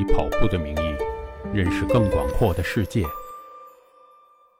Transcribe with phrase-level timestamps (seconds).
[0.00, 0.96] 以跑步的名义
[1.52, 3.04] 认识更广阔的世界。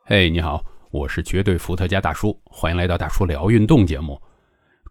[0.04, 4.21] 嘿，你好，我是绝对伏特加大叔，欢迎来到大叔聊运动节目。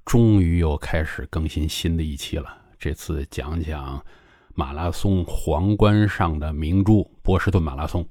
[0.06, 4.04] 终于又开始更新新的一期了，这次讲讲
[4.56, 8.04] 马拉松皇冠上的明珠——波士顿马拉松。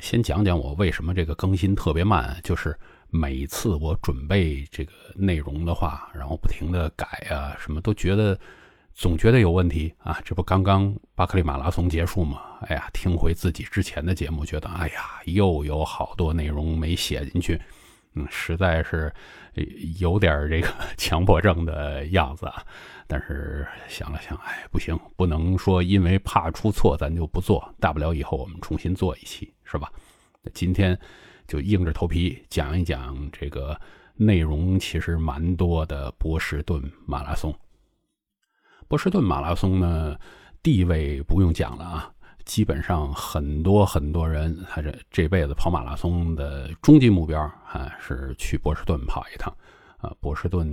[0.00, 2.76] 先讲讲我为什么这个更新特别慢，就是
[3.08, 8.36] 每次我准备这个内容的话，然后不停的改啊，什么都觉得。
[8.98, 10.20] 总觉得有问题啊！
[10.24, 12.42] 这不刚刚巴克利马拉松结束吗？
[12.62, 17.60] 哎呀，听回自己之前的节目，觉得哎呀，又有好多内容没写进去，
[18.14, 19.14] 嗯，实在是
[20.00, 22.60] 有点这个 强迫症的样子啊。
[23.06, 29.92] 但是想了想，哎，不行，不能说因为怕出错咱就不做，大不了以后我们重新做一期，是吧？
[30.42, 30.98] 那今天
[31.46, 33.80] 就硬着头皮讲一讲这个
[34.16, 37.54] 内容其实蛮多的波士顿马拉松。
[38.88, 40.16] 波士顿马拉松呢，
[40.62, 42.10] 地位不用讲了啊，
[42.46, 49.54] 基本上很多很多人，他这这辈子跑马拉松的终极目标啊，是去波士顿跑一趟
[49.98, 50.10] 啊。
[50.20, 50.66] 波士顿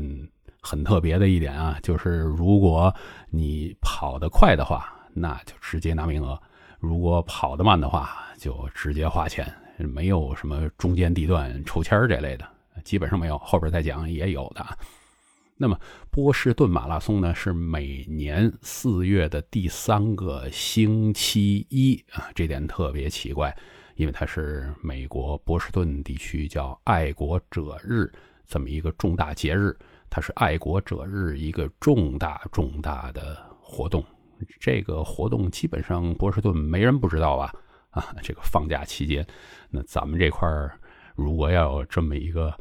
[0.62, 2.94] 很特别的一点啊，就是如果
[3.30, 6.40] 你跑得快的话，那就直接拿名额；
[6.80, 9.46] 如果跑得慢的话，就直接花钱，
[9.78, 12.48] 没有什么中间地段抽签这类的，
[12.86, 13.38] 基本上没有。
[13.40, 14.66] 后边再讲也有的。
[15.58, 15.80] 那么
[16.12, 23.56] 波士顿马拉松呢，是每年四月的第三个星期一啊，这点特别奇怪，
[23.96, 28.12] 因为它是美国波士顿地区叫爱国者日
[28.46, 29.74] 这么一个重大节日，
[30.10, 34.04] 它是爱国者日一个重大重大的活动。
[34.60, 37.54] 这个活动基本上波士顿没人不知道吧？
[37.92, 39.26] 啊，这个放假期间，
[39.70, 40.78] 那咱们这块儿
[41.16, 42.54] 如果要有这么一个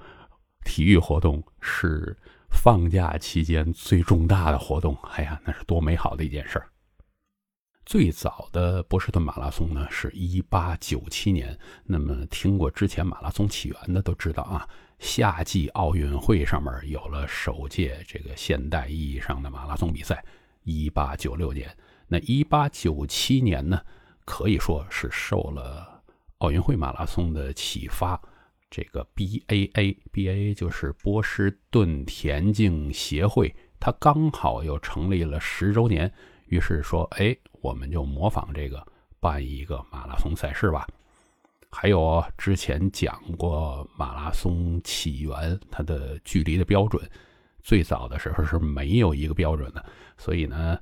[0.64, 2.16] 体育活动是。
[2.54, 6.66] 放假期间最重大的活动，哎呀，那是多美好的一件事儿！
[7.84, 11.58] 最早的波士顿马拉松呢，是一八九七年。
[11.84, 14.66] 那么，听过之前马拉松起源的都知道啊，
[14.98, 20.24] 夏季奥运会上面有了首届这个现代意义上的马拉松比赛，
[20.62, 21.70] 一八九六年。
[22.08, 23.78] 那一八九七年呢，
[24.24, 26.02] 可以说是受了
[26.38, 28.18] 奥运会马拉松的启发。
[28.74, 36.12] 这个 BAA，BAA 就是波士顿田径协会，它刚好又成立了十周年，
[36.46, 38.84] 于是说，哎，我们就模仿这个
[39.20, 40.88] 办一个马拉松赛事吧。
[41.70, 47.00] 还有之前讲过马拉松起源，它的距离的标准，
[47.62, 49.86] 最早的时候是没有一个标准的，
[50.18, 50.76] 所以呢，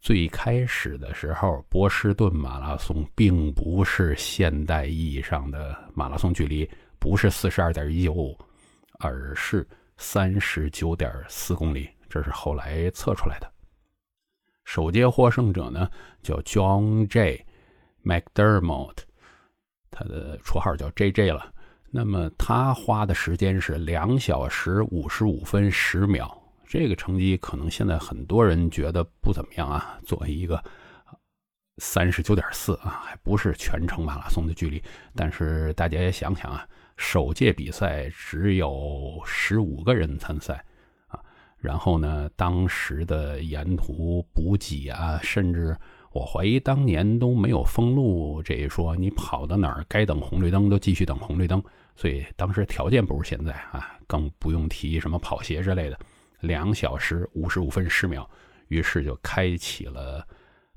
[0.00, 6.68] 最开始的时候，波士顿马拉松并不是现代意义上的马拉松距离。
[6.98, 8.38] 不是四十二点一九五，
[8.98, 13.52] 而是三十九点四公里，这是后来测出来的。
[14.64, 15.88] 首届获胜者呢
[16.22, 17.46] 叫 John J.
[18.04, 18.96] McDermott，
[19.90, 21.52] 他的绰号叫 JJ 了。
[21.90, 26.36] 那么他花的时间是两小时五十五分十秒，
[26.66, 29.98] 这个成绩可能现在很多人觉得不怎么样啊。
[30.04, 30.62] 作为一个
[31.78, 34.82] 三十九点四啊，还不是全程马拉松的距离，
[35.14, 36.68] 但是大家也想想啊。
[36.96, 40.64] 首届比赛只有十五个人参赛，
[41.08, 41.20] 啊，
[41.58, 45.76] 然后呢，当时的沿途补给啊，甚至
[46.12, 51.62] 我怀疑当年都没有封路这一说，你跑到哪儿该等红绿灯都继续等红绿灯，
[51.94, 55.98] 所以当时条件不如现在啊，更不用提什么跑鞋之类的。
[56.40, 58.28] 两小时五十五分十秒，
[58.68, 60.26] 于是就开启了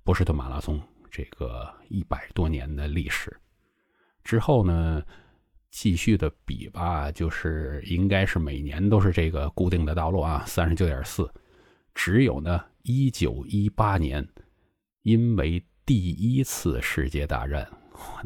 [0.03, 3.35] 波士顿马拉松这个一百多年的历史。
[4.21, 5.01] 之后呢？
[5.71, 11.31] 继续的比吧，就是应该是每年都是这个固定的道路啊，三十九点四。
[11.93, 14.27] 只有呢，一九一八年，
[15.03, 17.67] 因为第一次世界大战，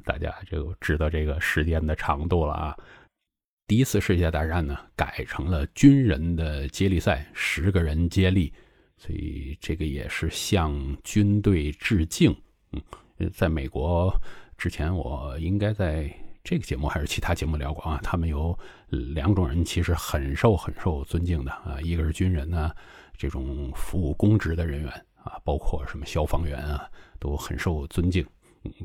[0.06, 2.78] 大家就知道这个时间的长度了啊。
[3.68, 8.54] 第一次世界大战呢，改成了军人的接力赛，十个人接力，
[8.98, 12.36] 所以这个也是向军队致敬。
[12.72, 14.14] 嗯，在美国
[14.58, 16.14] 之前，我应该在。
[16.44, 18.02] 这个节目还是其他节目聊过啊？
[18.04, 18.58] 他们有
[18.90, 22.70] 两种人，其实很受很受尊敬的啊，一个是军人呢，
[23.16, 24.92] 这种服务公职的人员
[25.24, 26.86] 啊，包括什么消防员啊，
[27.18, 28.28] 都很受尊敬，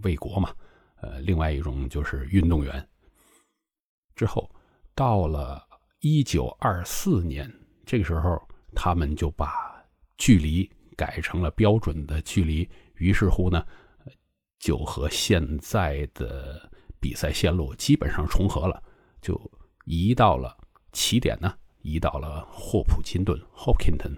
[0.02, 0.54] 为国嘛。
[1.00, 2.88] 呃，另外一种就是运动员。
[4.14, 4.48] 之后
[4.94, 5.60] 到了
[5.98, 7.52] 一九二四年，
[7.84, 8.40] 这个时候
[8.72, 9.84] 他们就把
[10.16, 12.68] 距离改成了标准的距离，
[12.98, 13.66] 于是乎呢，
[14.60, 16.67] 就和现在的。
[17.00, 18.82] 比赛线路基本上重合了，
[19.20, 19.40] 就
[19.84, 20.56] 移到了
[20.92, 24.16] 起点呢，移到了霍普金顿 （Hopkinton）。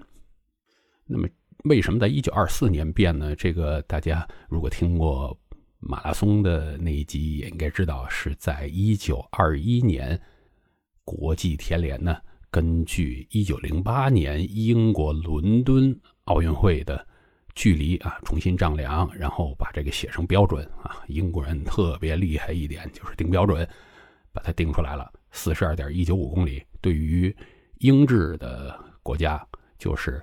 [1.06, 1.29] 那么
[1.65, 3.35] 为什么在一九二四年变呢？
[3.37, 5.38] 这个大家如果听过
[5.79, 10.21] 马拉松的那一集，也应该知道，是在一九二一年，
[11.05, 12.17] 国际田联呢，
[12.50, 17.06] 根据一九零八年英国伦敦奥运会的
[17.55, 21.02] 距离啊，重新丈量，然后把这个写成标准啊。
[21.08, 23.69] 英国人特别厉害一点，就是定标准，
[24.32, 26.64] 把它定出来了，四十二点一九五公里。
[26.81, 27.35] 对于
[27.79, 29.44] 英制的国家，
[29.79, 30.23] 就是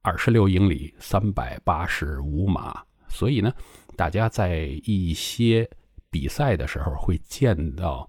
[0.00, 2.82] 二十六英里三百八十五码。
[3.08, 3.52] 所以呢，
[3.96, 5.68] 大家在一些
[6.10, 8.08] 比赛的时候会见到，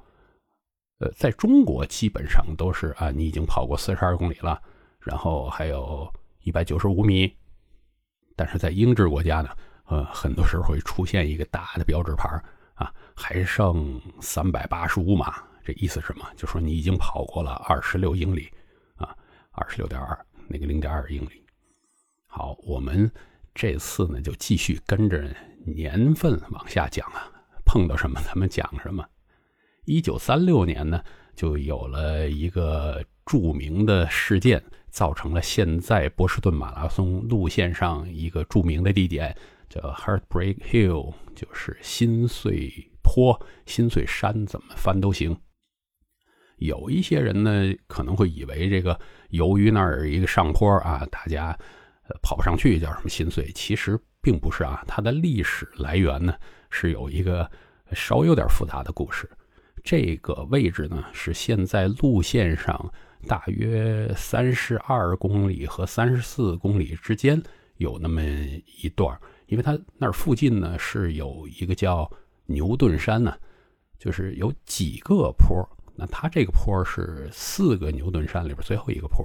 [0.99, 4.61] 呃，在中国基本上都是啊，你已经跑过四十二公里了，
[4.99, 6.11] 然后还有
[6.43, 7.31] 一百九十五米。
[8.35, 9.49] 但是在英制国家呢，
[9.85, 12.27] 呃，很多时候会出现一个大的标志牌
[12.75, 15.35] 啊，还剩三百八十五码。
[15.63, 16.25] 这意思是什么？
[16.35, 18.51] 就说你已经跑过了二十六英里
[18.95, 19.15] 啊，
[19.51, 21.45] 二十六点二，那个零点二英里。
[22.27, 23.09] 好，我们
[23.53, 25.33] 这次呢就继续跟着
[25.65, 27.31] 年份往下讲啊，
[27.65, 29.05] 碰到什么咱们讲什么。
[29.85, 31.01] 一九三六年呢，
[31.35, 34.61] 就有了一个著名的事件。
[34.93, 39.35] 造成了现在波士顿马拉松路线上一个著名的地点，
[39.67, 45.35] 叫 Heartbreak Hill，就是心碎坡、心碎山，怎么翻都行。
[46.57, 48.97] 有一些人呢可能会以为这个
[49.29, 51.57] 由于那儿一个上坡啊，大家
[52.21, 53.51] 跑不上去，叫什么心碎？
[53.55, 56.35] 其实并不是啊，它的历史来源呢
[56.69, 57.49] 是有一个
[57.93, 59.27] 稍有点复杂的故事。
[59.83, 62.93] 这个位置呢是现在路线上。
[63.27, 67.41] 大约三十二公里和三十四公里之间
[67.77, 68.21] 有那么
[68.81, 69.17] 一段
[69.47, 72.09] 因为它那儿附近呢是有一个叫
[72.45, 73.35] 牛顿山呢，
[73.97, 75.67] 就是有几个坡。
[75.95, 79.23] 那它这个坡是四个牛顿山里边最后一个坡，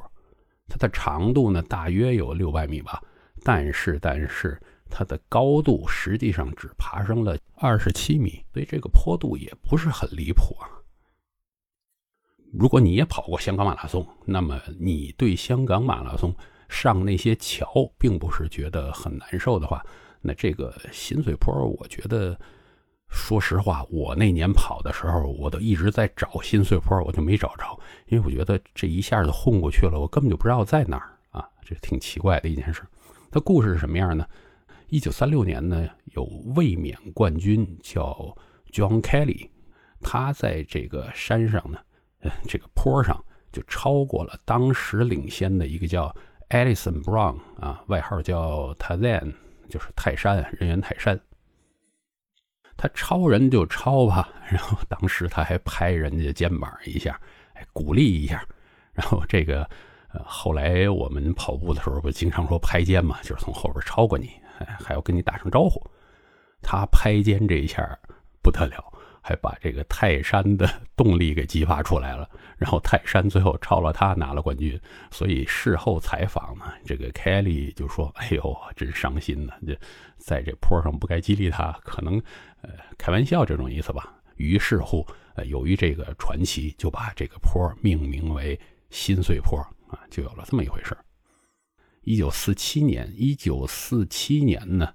[0.68, 3.02] 它的长度呢大约有六百米吧，
[3.42, 4.60] 但是但是
[4.90, 10.68] 它的高度实际上只爬升了二十七米，所以这个坡度也不是很离谱啊。
[12.52, 16.34] 如果你也跑过香港马拉松，那么你对香港马拉松
[16.68, 17.66] 上那些桥
[17.98, 19.84] 并不是觉得很难受的话，
[20.20, 22.38] 那这个新水坡，我觉得，
[23.08, 32.82] 说实话，我那年跑的时候，我都一直在找新水坡，我就没找着，因为我觉得这一下子混过去了，我根本就不知道在哪儿啊，这挺奇怪的一件事。
[33.30, 34.26] 它故事是什么样呢？
[34.88, 36.24] 一九三六年呢，有
[36.56, 38.34] 卫冕冠军叫
[38.72, 39.50] John Kelly，
[40.00, 41.78] 他在这个山上呢。
[42.46, 43.22] 这个坡上
[43.52, 46.14] 就超过了当时领先的一个叫
[46.50, 49.32] Alison Brown 啊，外号叫 Tazan，
[49.68, 51.18] 就是泰山，人猿泰山。
[52.76, 57.20] 他超人就超吧，然后当时他还拍人家肩膀一下，
[57.54, 58.44] 哎，鼓励一下。
[58.92, 59.68] 然后这个
[60.12, 64.30] 呃，后来我们跑步的时候不经常说拍肩嘛，就是从后边超过你，
[64.80, 65.84] 还要跟你打声招呼。
[66.62, 67.98] 他拍肩这一下
[68.42, 68.92] 不得了。
[69.28, 70.66] 还把这个泰山的
[70.96, 72.26] 动力给激发出来了，
[72.56, 74.80] 然后泰山最后超了他拿了冠军。
[75.10, 79.52] 所以事后采访呢，这个凯利就说：“哎呦，真伤心呐！
[79.66, 79.78] 这
[80.16, 82.18] 在这坡上不该激励他，可能
[82.62, 88.58] 呃开玩笑这种意思吧。”于是乎，呃，由于这个传奇，就把这个坡命名为
[88.88, 89.58] 心碎坡
[89.88, 90.96] 啊，就有了这么一回事
[92.00, 94.90] 一九四七年，一九四七年呢，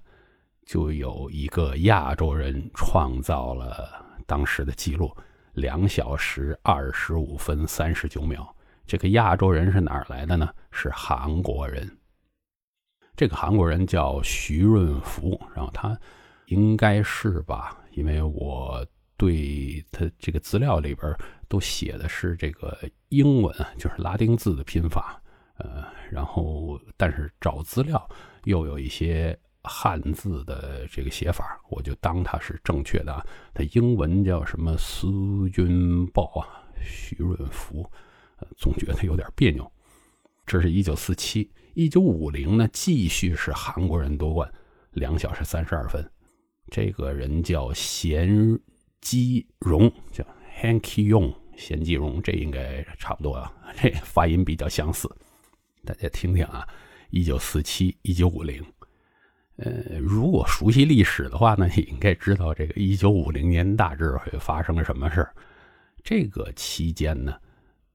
[0.66, 4.03] 就有一个亚洲人创造了。
[4.26, 5.14] 当时的记录
[5.52, 8.54] 两小时二十五分三十九秒。
[8.86, 10.48] 这个亚洲人是哪儿来的呢？
[10.70, 11.98] 是韩国人。
[13.16, 15.98] 这个韩国人叫徐润福，然后他
[16.46, 17.78] 应该是吧？
[17.92, 21.16] 因为我对他这个资料里边
[21.48, 22.76] 都写的是这个
[23.08, 25.22] 英文，就是拉丁字的拼法。
[25.58, 28.08] 呃，然后但是找资料
[28.44, 29.38] 又有一些。
[29.64, 33.26] 汉字的这个写法，我就当它是正确的啊。
[33.52, 34.76] 它英文叫什么？
[34.76, 36.46] 苏军报啊，
[36.82, 37.90] 徐润福，
[38.56, 39.70] 总觉得有点别扭。
[40.46, 44.52] 这是一九四七，一九五零呢，继续是韩国人夺冠，
[44.92, 46.06] 两小时三十二分。
[46.70, 48.58] 这个人叫贤
[49.00, 50.22] 基荣，叫
[50.60, 55.08] Han Ki Yong，贤基荣，这应该差不多啊，这发音比较相似。
[55.84, 56.68] 大家听听啊，
[57.10, 58.62] 一九四七，一九五零。
[59.56, 65.34] 呃，如果熟悉历史的话呢，也 应该知道这个一九五零年大致会发生什么事儿。
[66.02, 67.36] 这个期间呢，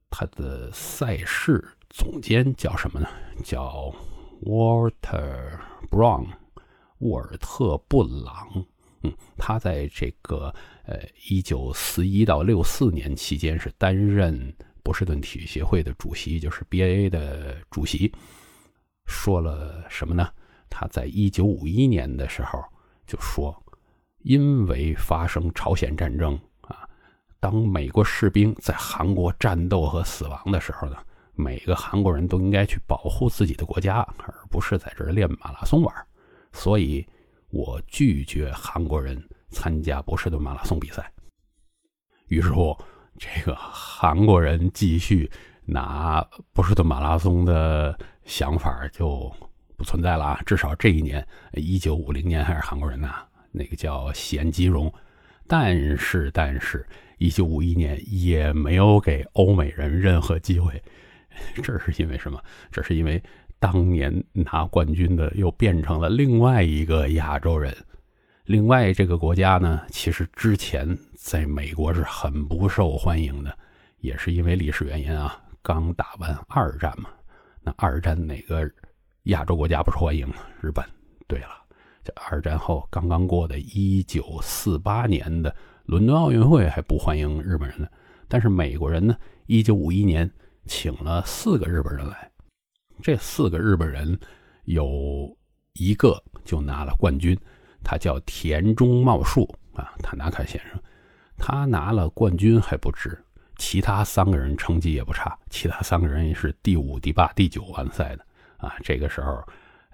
[0.10, 3.08] 他的赛事总监叫什么呢？
[3.44, 3.94] 叫
[4.42, 5.60] Walter
[5.92, 6.28] Brown，
[7.00, 8.66] 沃尔特·布朗。
[9.04, 10.54] 嗯，他在这个
[10.86, 10.98] 呃
[11.30, 18.12] 一九四一到六四年期间是担任波士顿体育协会的主席，就是 BAA 的主席。
[19.06, 20.30] 说了什么呢？
[20.70, 22.64] 他在一九五一年的时候
[23.06, 23.56] 就说，
[24.20, 26.88] 因为发生朝鲜战争啊，
[27.40, 30.98] 当美国士兵在韩国战斗和死亡的时候呢，
[31.34, 35.94] 每个韩国人都应该去保护自己的国家，而不是在这儿练马拉松玩。
[36.52, 37.08] 所以，
[37.50, 41.12] 我拒绝韩国人参加波士顿马拉松比赛。
[42.28, 42.78] 于是乎，
[43.18, 45.32] 这个韩国人继续
[45.66, 46.22] 拿
[46.54, 49.32] 波士顿马拉松的想法就
[49.80, 50.42] 不存在了啊！
[50.46, 53.16] 至少这一年，一九五零年还是韩国人呐，
[53.54, 54.94] 那个叫贤吉荣。
[55.48, 56.86] 但是，但是，
[57.18, 60.84] 一九五一年也没有给欧美人任何机会。
[61.64, 62.44] 这是因为什么？
[62.70, 63.24] 这是因为
[63.60, 67.74] 当年拿冠军的又变成了另外一个亚洲人。
[68.44, 70.98] 另外，这个国家呢，其实之前。
[71.22, 73.56] 在美国是很不受欢迎的，
[74.00, 75.38] 也是因为历史原因啊。
[75.62, 77.10] 刚打完二战嘛，
[77.62, 78.64] 那二战哪个
[79.30, 80.28] 亚洲国家不受欢迎？
[80.62, 80.84] 日本。
[81.28, 81.50] 对了，
[82.04, 85.56] 这二战后刚刚过的1948年的
[85.86, 87.88] 伦敦奥运会还不欢迎日本人呢。
[88.28, 89.16] 但是美国人呢
[89.48, 90.32] ，1951年
[90.66, 92.32] 请了四个日本人来，
[93.02, 94.20] 这四个日本人
[94.64, 95.38] 有
[95.74, 97.38] 一个就拿了冠军，
[97.84, 100.82] 他叫田中茂树啊，塔纳卡先生。
[101.38, 103.24] 他拿了冠军还不止，
[103.58, 108.26] 其他三个人成绩也不差，其他三个人也是第五、第八、第九完赛的
[108.60, 108.76] 啊。
[108.84, 109.44] 这个时候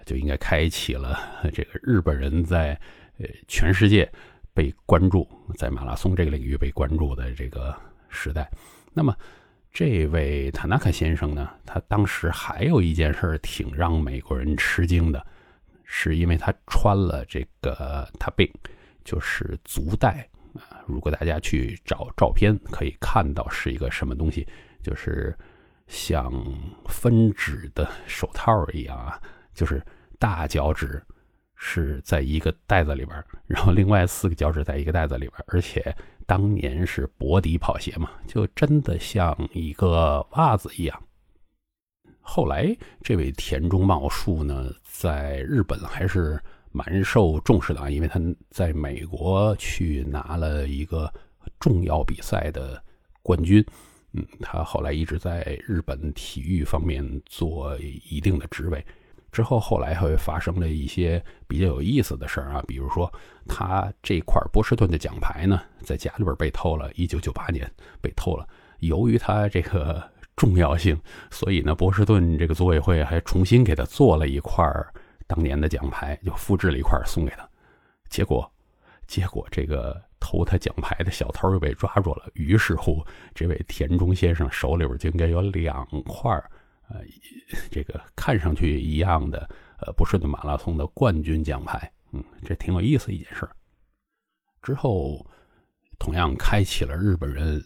[0.04, 1.18] 就应该开启了
[1.54, 2.78] 这个日本人在
[3.18, 4.06] 呃全世界
[4.52, 7.74] 被关注，在马拉松这个领域被关注的这个
[8.08, 8.50] 时代。
[8.92, 9.14] 那么，
[9.72, 15.26] 这位塔纳卡先生呢，他当时还有一件事挺让美国人吃惊的，
[15.84, 18.50] 是因为他穿了这个他病，
[19.04, 20.28] 就是足带。
[20.54, 24.48] 啊，如果大家去找照片，可以看到是一个什么东西，
[24.82, 25.36] 就是
[25.86, 26.32] 像
[26.86, 29.20] 分指的手套一样啊，
[29.54, 29.82] 就是
[30.18, 31.02] 大脚趾
[31.54, 35.94] 是在一个袋子里边，然后另外四个脚趾在一个袋子里边，而且
[36.26, 41.02] 当年是薄底跑鞋嘛，就真的像一个袜子一样。
[42.20, 46.40] 后来这位田中茂树呢，在日本还是。
[46.72, 51.10] 蛮受重视的啊，因为他在美国去拿了一个
[51.58, 52.84] 重要比赛的
[53.22, 53.64] 冠军。
[54.16, 58.84] 嗯，他后来一直在日本体育方面做一定的职位。
[59.30, 63.12] 之后后来会发生了一些比较有意思的事儿啊，比如说
[63.46, 67.70] 他这块波士顿的奖牌呢，在家里边被偷了，一九九八年
[68.00, 68.48] 被偷了。
[68.78, 70.02] 由于他这个
[70.36, 70.98] 重要性，
[71.30, 74.64] 所以呢，波士顿这个组委会还重新给他做了一块。
[75.28, 77.48] 当年的奖牌就复制了一块送给他，
[78.08, 78.48] 结果，
[79.08, 82.30] 结果这个偷他奖牌的小偷又被抓住了。
[82.34, 83.04] 于是乎，
[83.34, 86.32] 这位田中先生手里边就应该有两块
[86.88, 87.00] 呃，
[87.70, 89.48] 这个看上去一样的
[89.80, 91.90] 呃，不是的马拉松的冠军奖牌。
[92.12, 93.48] 嗯，这挺有意思一件事。
[94.62, 95.24] 之后，
[95.98, 97.62] 同样开启了日本人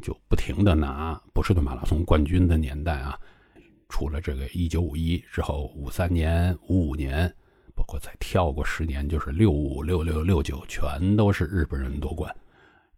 [0.00, 3.18] 就不停的拿不是的马拉松冠军的年代啊。
[3.88, 7.34] 除了这个一九五一之后，五三年、五五年，
[7.82, 12.32] 包括再跳过十年，就是六五、六六、六九，全都是日本人夺冠。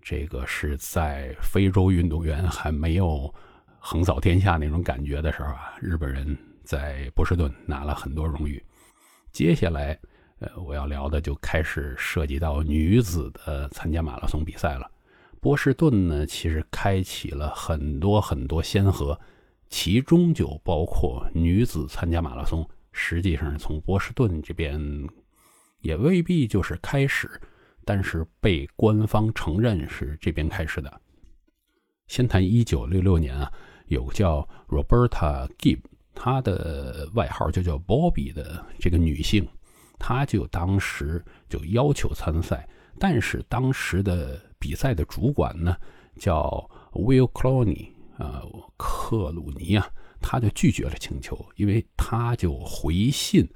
[0.03, 3.35] 这个是在非洲运动员还没有
[3.79, 8.63] 横扫天下那种感觉的时候啊，日本人在波士顿拿了很多荣誉。
[9.33, 9.99] 接下来，
[10.41, 14.87] 呃，我要聊的就开始涉及到女子的参加马拉松比赛了。
[15.41, 19.19] 波士顿呢，其实开启了很多很多先河。
[19.71, 24.81] 其中就包括女子参加马拉松，实际上从波士顿这边
[25.81, 27.29] 也未必就是开始，
[27.85, 31.01] 但是被官方承认是这边开始的。
[32.07, 33.53] 先谈一九六六年啊，
[33.89, 35.81] 有个叫 Roberta Gibb，
[36.15, 39.45] 她的外号就叫 Bobby 的这个女性，
[39.99, 42.69] 她就当时就要求参赛，
[43.01, 45.77] 但是当时的比赛的主管呢
[46.17, 47.93] 叫 Will Cloney。
[48.17, 48.41] 呃，
[48.77, 49.91] 克鲁尼啊，
[50.27, 53.47] 他就拒绝了请求，因为他就回信，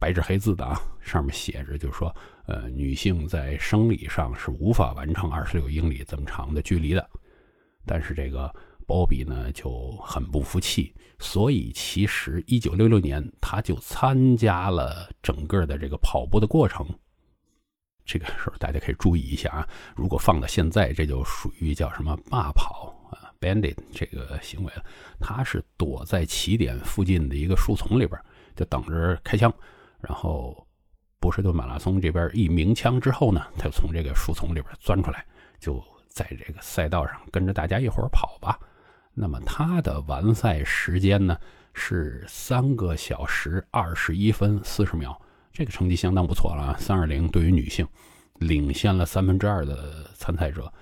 [0.00, 2.12] 白纸黑字的啊，上面写着，就是说，
[2.46, 7.08] 呃，女性在生理上是无法完成二十六英里这么长的距离的。
[7.86, 8.52] 但是这个
[8.84, 16.84] 鲍比呢就很不服气，所以其实一九六六年他就参加了整个的这个跑步的过程。
[18.04, 22.92] 这个时候大家可以注意一下啊，如果放到现在，这就属于叫什么霸跑。
[23.42, 24.84] Bandit 这个行为了，
[25.18, 28.16] 他是躲在起点附近的一个树丛里边，
[28.54, 29.52] 就等着开枪。
[30.00, 30.66] 然后
[31.18, 35.26] 波士顿马拉松这边一鸣枪之后呢，他就从这个树丛里边钻出来，
[35.58, 38.58] 就在这个赛道上跟着大家一会儿跑吧。
[39.14, 41.36] 那么他的完赛时间呢
[41.74, 45.20] 是三个小时二十一分四十秒，
[45.52, 46.76] 这个成绩相当不错了！
[46.78, 47.86] 三二零对于女性，
[48.38, 50.72] 领先了三分之二的参赛者。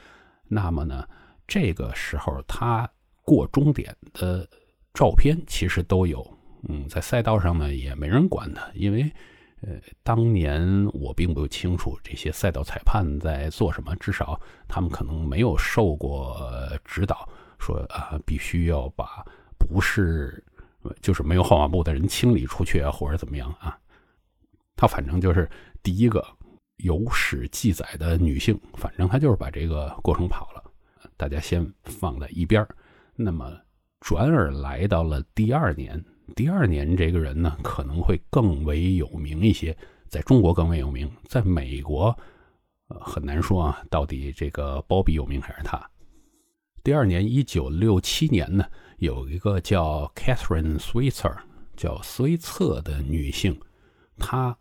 [0.47, 1.05] 那么呢，
[1.51, 2.89] 这个时候她
[3.23, 4.49] 过终点的
[4.95, 6.27] 照片其实都有，
[6.69, 9.13] 嗯，在赛道上呢也没人管她，因为。
[9.63, 16.41] 呃，当年我并不清楚这些赛道裁判在做什么，至少他们可能没有受过
[16.83, 17.29] 指导，
[17.59, 19.23] 说啊必须要把
[19.59, 20.43] 不是
[21.03, 23.79] 就是没有号码布的人清理出去啊，或者怎么样啊。
[24.77, 25.47] 他反正就是
[25.83, 26.27] 第一个
[26.79, 30.60] 有史记载的女性，反正她就是把这个过程跑了，
[31.21, 32.67] 大家先放在一边
[33.15, 33.55] 那么
[34.01, 36.03] 转而来到了第二年。
[36.35, 39.77] 第二年，这个人呢可能会更为有名一些，
[40.09, 42.19] 在中国更为有名，在美国，
[42.89, 45.79] 呃很难说啊，到底这个包比有名还是他。
[46.83, 48.65] 第二年，一九六七年呢，
[48.97, 51.37] 有一个叫 Catherine Switzer，
[51.77, 53.61] 叫斯策的女性，
[54.17, 54.57] 她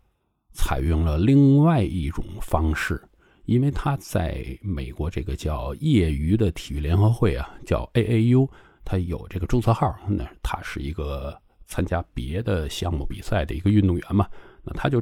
[0.52, 3.02] 采用了另外一种方式，
[3.44, 8.48] 因为他在美国这个叫业余的体育联合会啊，叫 AAU，
[8.84, 11.40] 他有这个注册号，那他是一个。
[11.72, 14.28] 参加别的项目比赛的一个运动员嘛，
[14.64, 15.00] 那他就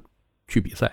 [0.48, 0.92] 去比赛，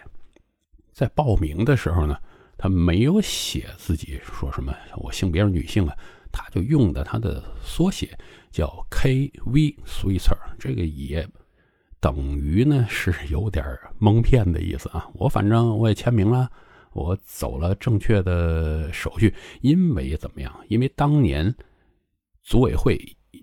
[0.93, 2.17] 在报名的时候呢，
[2.57, 5.93] 他没有写自己说什么我性别是女性啊，
[6.31, 8.17] 他就用的他的缩写
[8.51, 11.27] 叫 KV Switzer，这个也
[11.99, 13.65] 等于呢是有点
[13.99, 15.09] 蒙骗的意思啊。
[15.15, 16.49] 我反正我也签名了，
[16.95, 20.51] 我走了正确的手续，因为怎么样？
[20.69, 21.53] 因为当年
[22.41, 22.99] 组委会。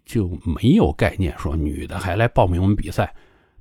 [0.06, 3.14] 就没有概念说女的还来报名我们比赛。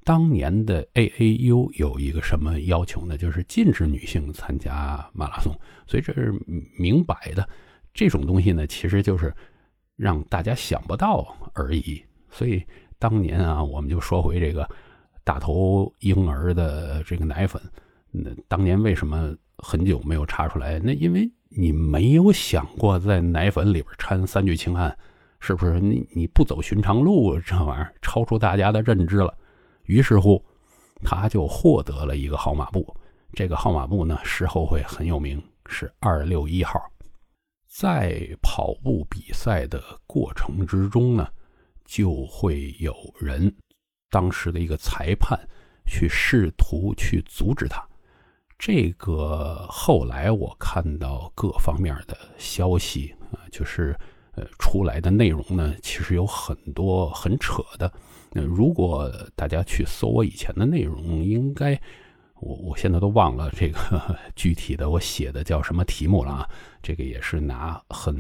[0.03, 3.15] 当年的 AAU 有一个什么要求呢？
[3.17, 5.53] 就是禁止女性参加马拉松。
[5.85, 6.33] 所以这是
[6.79, 7.47] 明摆的，
[7.93, 9.31] 这种东西呢，其实就是
[9.95, 12.01] 让大家想不到而已。
[12.29, 12.63] 所以
[12.97, 14.67] 当年啊，我们就说回这个
[15.23, 17.61] 大头婴儿的这个奶粉，
[18.09, 20.79] 那当年为什么很久没有查出来？
[20.79, 24.97] 那因为你没有想过在奶粉里边掺三聚氰胺。
[25.43, 29.35] 是不是你你不走寻常路，这玩意儿超出大家的认知了？
[29.85, 30.39] 于是乎，
[31.03, 32.95] 他就获得了一个号码布。
[33.33, 36.79] 这个号码布呢，事后会很有名，是二六一号。
[37.67, 41.27] 在跑步比赛的过程之中呢，
[41.85, 43.51] 就会有人，
[44.11, 45.39] 当时的一个裁判
[45.87, 47.83] 去试图去阻止他。
[48.61, 53.97] 这个后来我看到各方面的消息啊，就是。
[54.33, 57.91] 呃，出来的内容呢，其实有很多很扯的。
[58.31, 61.77] 那如果大家去搜我以前的内容，应该
[62.35, 66.49] 我我现在都忘了这个具体的我写的叫什么题目了啊。
[66.81, 68.15] 这个也是拿很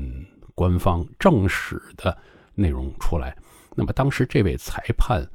[0.53, 2.15] 官方正史的
[2.55, 3.33] 内容出来。
[3.73, 5.25] 那么当时这位裁判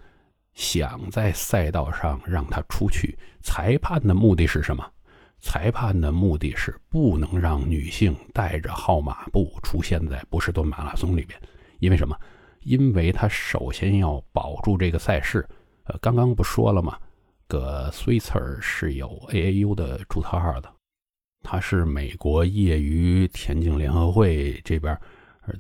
[0.53, 4.87] 想在赛道上让他出去，裁判的目的是什么？
[5.41, 11.41] 裁判的目的是不能让女性带着号码布出现在波士顿马拉松里边，
[11.79, 12.17] 因为什么？
[12.63, 15.47] 因为他首先要保住这个赛事。
[15.85, 16.99] 呃，刚刚不说了吗？
[17.47, 20.69] 个 Switzer 是有 AAU 的注册号的，
[21.45, 24.99] 他是美国业余田径联合会这边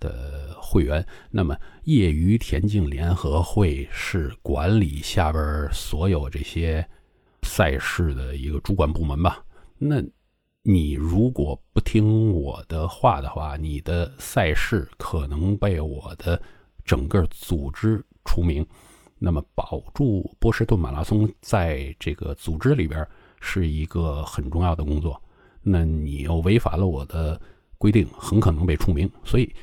[0.00, 1.06] 的会员。
[1.30, 6.84] 那么，业余田径联合会是管理下边所有这些
[7.42, 9.40] 赛事的一个主管部门吧？
[9.78, 10.02] 那，
[10.62, 16.40] 你如果不听我的话的话，你的赛事可能被我的
[16.84, 18.66] 整个组织除名。
[19.18, 23.06] 那么，保住波士顿马拉松在这个组织里边
[23.38, 25.22] 是一个很重要的工作。
[25.62, 27.38] 那你又违反了我的
[27.76, 29.10] 规定，很可能被除名。
[29.24, 29.54] 所以，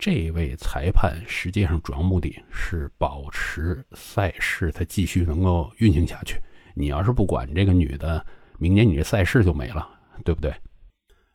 [0.00, 6.40] 这位裁判实际上主要目的是保持赛事它继续能够运行下去。
[6.74, 8.26] 你要是不管这个女的。
[8.60, 9.88] 明年你这赛事就没了，
[10.22, 10.54] 对不对？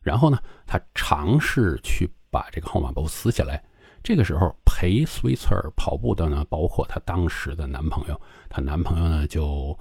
[0.02, 3.62] 然后呢，他尝试去把这个号码布撕下来。
[4.04, 8.22] 这个时候陪 Switzer 跑步的呢，包括她当时的男朋友。
[8.48, 9.76] 她男朋友呢就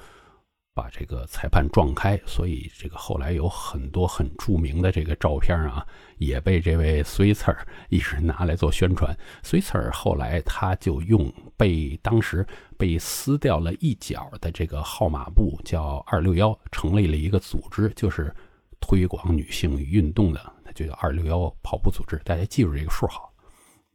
[0.75, 5.87] 把这个裁判撞开，所以这个后来有很多很著名的这个照片啊，
[6.19, 7.57] 也被这位 Switzer
[7.91, 9.17] 一直拿来做宣传。
[9.45, 12.47] Switzer 后来他就用被当时。
[12.77, 18.35] 被撕掉了一角的这个号码布叫二六幺，成立了一个组织，就是
[18.81, 22.21] 推广女性运动的，它就叫二六幺跑步组织。
[22.25, 23.33] 大家记住这个数好。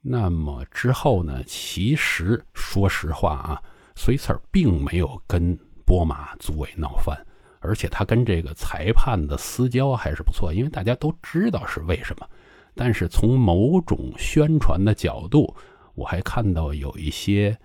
[0.01, 1.43] 那么之后呢？
[1.45, 3.61] 其实说实话啊
[3.97, 7.17] ，sister 并没有跟波马组委闹翻，
[7.61, 12.29] 而且他跟这个裁判的私交还是不错，因为大家都知道是为什么。
[12.75, 15.55] 但是从某种宣传的角度，
[15.95, 17.57] 我还看到有一些。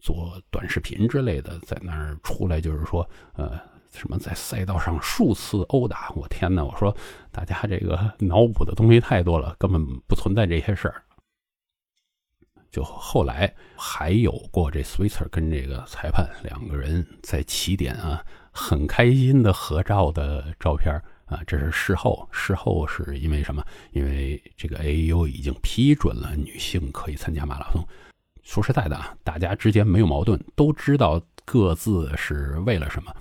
[0.00, 3.58] 做短视频之类的，在那儿出来就是说，呃，
[3.90, 6.62] 什么在赛道上数次殴打，我天哪！
[6.62, 6.94] 我说
[7.32, 11.02] 大家这个脑补的东西太多了，根本不存在这些事儿。
[12.74, 20.92] 就后来还有过这 Switzer 跟这个裁判两个人在起点啊，很开心的合照的照片
[21.26, 22.28] 啊，这是事后。
[22.32, 23.64] 事后是因为什么？
[23.92, 27.80] 因为这个 AAU 已经批准了女性可以参加马拉松。
[28.42, 33.14] 说实在的啊，大家之间没有矛盾，都知道各自是为了什么。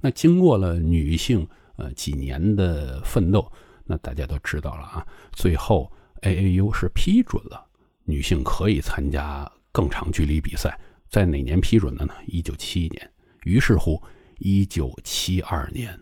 [0.00, 3.52] 那经过了女性呃几年的奋斗，
[3.84, 5.92] 那大家都知道了啊，最后
[6.22, 7.64] AAU 是批准了。
[8.06, 10.78] 女性可以参加更长距离比赛，
[11.10, 12.14] 在哪年批准的呢？
[12.26, 13.12] 一九七一年。
[13.44, 14.02] 于是乎，
[14.38, 15.98] 一九七二年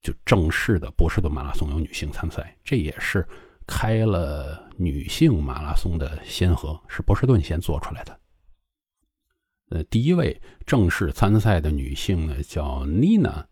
[0.00, 3.26] 就正式的波士顿马拉松有女性参赛，这也是
[3.66, 8.20] 开了女性马拉松的先河，是波士顿先做出来的。
[9.70, 13.44] 呃，第一位正式参赛的女性呢，叫 Nina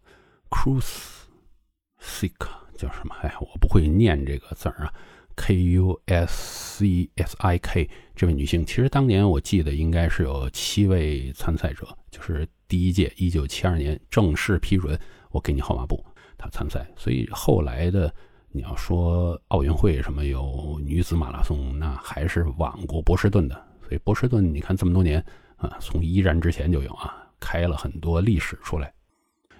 [0.50, 2.34] Cruz，Sick
[2.76, 3.14] 叫什么？
[3.22, 4.94] 哎，我不会念这个字儿啊。
[5.40, 15.00] K U S C S I K 这位女性，其实当年我记得应该是有七位参赛者，就是第一届一九七二年正式批准
[15.30, 16.04] 我给你号码布，
[16.36, 16.86] 她参赛。
[16.94, 18.14] 所以后来的
[18.50, 23.54] 你要说奥运会什么有女子马拉松，那还是晚过波士顿的。
[23.82, 25.24] 所以波士顿你看这么多年
[25.56, 28.92] 啊，从一战之前就有啊，开了很多历史出来。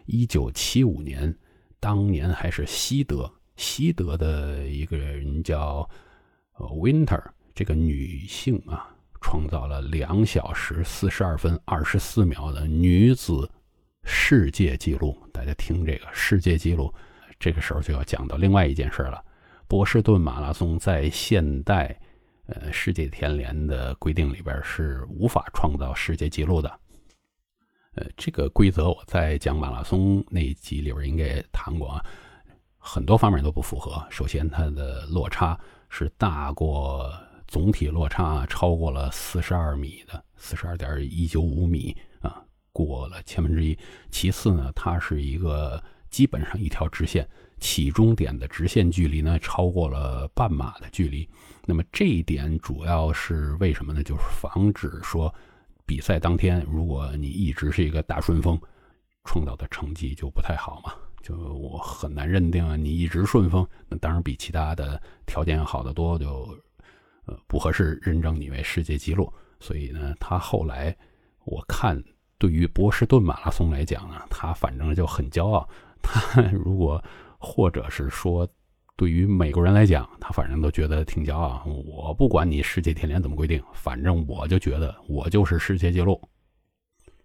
[0.05, 1.35] 一九七五年，
[1.81, 3.33] 当年还是西德。
[3.61, 5.87] 西德的一个人叫
[6.55, 7.23] 呃 Winter，
[7.55, 8.89] 这个女性啊，
[9.21, 13.47] 创造了两小时四十二分二十四秒的女子
[14.03, 15.15] 世界纪录。
[15.31, 16.91] 大家听这个世界纪录，
[17.39, 19.23] 这个时候就要讲到另外一件事了。
[19.69, 21.95] 波士顿马拉松在现代
[22.47, 26.81] 呃世界田联的规定里边是无法创造世界纪录的。
[27.97, 32.03] 呃，这个规则我在讲马拉松那一集里边应该也谈过啊。
[32.83, 34.05] 很多方面都不符合。
[34.11, 35.57] 首先，它的落差
[35.91, 37.13] 是大过
[37.47, 43.79] 总体落差超过了四十二米的，四十二点一九五米啊，过了千分之一。
[44.11, 51.29] 其次呢，它是一个基本上一条直线，起终点的直线距离呢超过了半马的距离。
[51.67, 54.03] 那么这一点主要是为什么呢？
[54.03, 55.33] 就是防止说
[55.85, 58.59] 比赛当天如果你一直是一个大顺风，
[59.25, 60.95] 创造的成绩就不太好嘛。
[61.23, 66.49] 就我很难认定啊，你一直顺风，那当然比其他的条件好得多，就
[67.27, 69.33] 呃不合适认证你为世界纪录。
[69.61, 70.97] 所以呢，他后来
[71.45, 72.03] 我看
[72.39, 75.69] 对于波士顿马拉松来讲呢，他反正就很骄傲。
[76.03, 77.03] 他如果
[77.39, 78.49] 或者是说
[78.97, 81.63] 对于美国人来讲，他反正都觉得挺骄傲。
[81.67, 86.19] 我不管你世界田联怎么规定，反正我就觉得我就是世界纪录。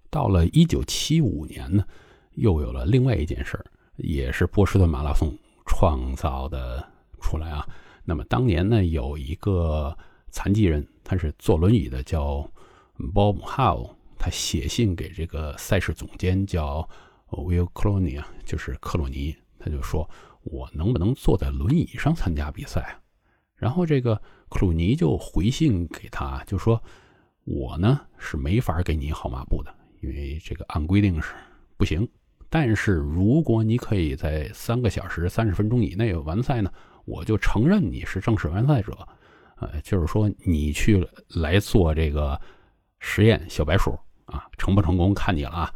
[0.10, 1.86] 到了一九七五年呢，
[2.34, 3.66] 又有了另外一件事儿。
[3.98, 6.86] 也是波士顿马拉松创造的
[7.20, 7.68] 出来啊。
[8.04, 9.98] 那么当年呢，有一个
[10.30, 12.50] 残疾人，他是坐轮椅的，叫
[12.98, 16.88] Bob Howe，他写信给这个赛事总监叫
[17.30, 20.08] Will Cloney 啊，就是克鲁尼，他就说
[20.44, 23.00] ：“我能不能坐在轮椅上参加比赛？”
[23.58, 26.82] 然后这个克鲁尼就回信给他，就说
[27.46, 31.34] ：“我呢是没法给你号码布的，因为这个按规定是
[31.76, 32.08] 不行。”
[32.56, 36.72] 但是如果你可以在三个小时三十分钟以内完赛呢，
[37.04, 38.98] 我就承认你是正式完赛者。
[39.58, 42.40] 呃，就是说你去来做这个
[43.00, 45.74] 实验，小白鼠啊，成不成功看你了啊。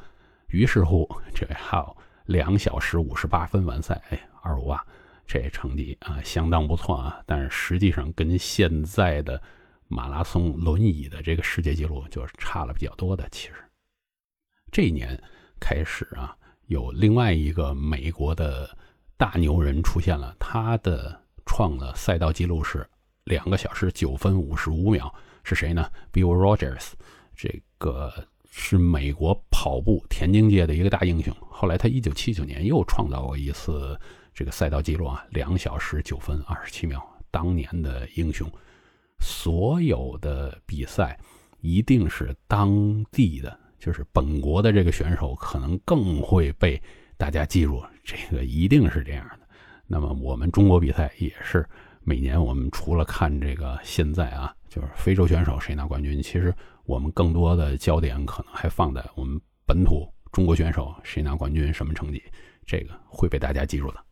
[0.47, 4.81] 于是乎，这还有两小时五十八分完赛，哎，二五八，
[5.27, 7.21] 这成绩啊相当不错啊。
[7.25, 9.41] 但是实际上跟现在的
[9.89, 13.27] 马拉松轮椅的这个世界纪录就是差了比较多的。
[13.31, 13.55] 其实
[14.71, 15.21] 这一年
[15.59, 16.37] 开始啊。
[16.69, 18.69] 有另外一个美国的
[19.17, 22.87] 大牛人出现了，他的创了赛道记录是
[23.23, 25.11] 两个小时九分五十五秒，
[25.43, 26.91] 是谁呢？Bill Rogers，
[27.35, 28.13] 这个
[28.51, 31.35] 是美国跑步田径界的一个大英雄。
[31.49, 33.99] 后来他一九七九年又创造过一次
[34.31, 37.03] 这个赛道记录啊，两小时九分二十七秒。
[37.31, 38.47] 当年的英雄，
[39.19, 41.19] 所有的比赛
[41.61, 43.58] 一定是当地的。
[43.79, 46.81] 就是本国的这个选手可能更会被
[47.17, 49.47] 大家记住，这个一定是这样的。
[49.87, 51.67] 那么我们中国比赛也是
[52.03, 56.53] 每年，我们除了看这个现在啊，就是非洲选手谁拿冠军，其实
[56.85, 62.21] 我们更多的焦点可能还放在我们本土中国选手谁拿冠军、什么成绩，
[62.65, 64.03] 这个会被大家记住的。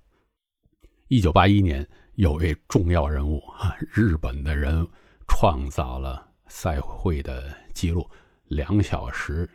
[1.10, 4.88] 一九八一年，有位重要人物啊，日本的人
[5.28, 8.10] 创造了赛会的记录。
[8.50, 9.50] 两小时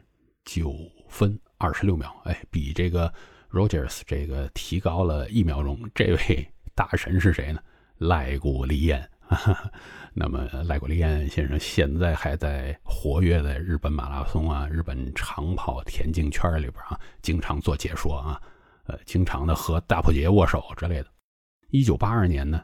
[0.44, 0.74] 九
[1.08, 3.12] 分二十六秒，哎，比这个
[3.50, 5.78] Rogers 这个提高了一秒钟。
[5.94, 7.60] 这位大神是谁呢？
[7.98, 9.08] 赖古利彦。
[10.12, 18.42] 那么赖古利彦先生现在还在活跃在日本马拉松啊、日本长跑田径圈里边啊，经常做解说啊，
[18.84, 21.06] 呃，经常的和大破节握手之类的。
[21.70, 22.62] 一九八二年呢，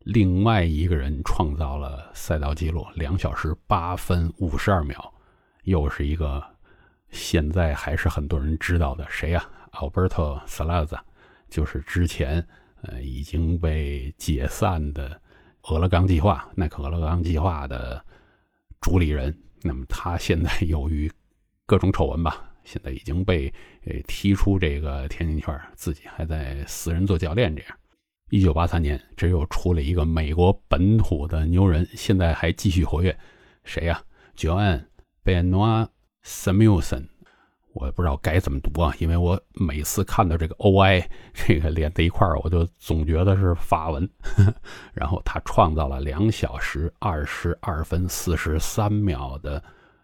[0.00, 5.14] 另外一个人创造了赛道记录，两小时八分五十二秒，
[5.62, 6.44] 又是一个
[7.10, 11.00] 现在还是很多人知道的谁呀？Alberto Salaza，
[11.48, 12.46] 就是之前
[12.82, 15.20] 呃已经被解散的。
[15.64, 18.02] 俄勒冈计划，耐克俄勒冈计划的
[18.80, 21.12] 主理人，那么他现在由于
[21.66, 23.52] 各种丑闻吧，现在已经被
[23.84, 27.54] 呃踢出这个田径圈，自己还在私人做教练。
[27.54, 27.76] 这样，
[28.30, 33.14] 一九八三年，这又出了一个美国本土的牛人，现在还继续活跃，
[33.62, 34.02] 谁呀
[34.38, 34.86] ？Joan
[35.22, 35.88] Benoit
[36.24, 37.08] Samuelson。
[37.72, 44.10] 我也不知道该怎么读啊，因为我每次看到这个 O I 这个连在一块儿，我就总觉得是法文。
[44.92, 49.62] 然后他创造了两小时二十二分四十三秒的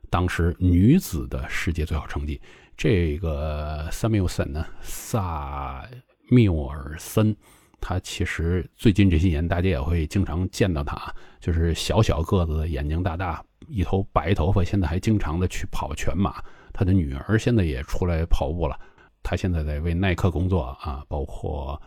[0.08, 2.40] 当时女子的世界最好成绩。
[2.76, 5.84] 这个 Samuelson 呢，萨
[6.30, 7.34] 缪尔森，
[7.80, 16.42] 他其实最近这些年大家也会经常见到他，就是小小个子，眼睛大大，一头白头发，现在还经常的去跑全马。
[16.72, 18.78] 他的女儿现在也出来跑步了，
[19.22, 21.80] 他现在在为耐克工作啊，包括